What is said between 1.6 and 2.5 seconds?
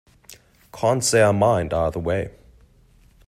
either way.